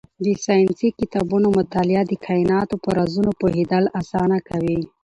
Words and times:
د 0.25 0.27
ساینسي 0.45 0.89
کتابونو 0.99 1.47
مطالعه 1.59 2.03
د 2.07 2.13
کایناتو 2.25 2.75
په 2.83 2.89
رازونو 2.97 3.31
پوهېدل 3.41 3.83
اسانه 3.99 4.37
کوي. 4.49 4.79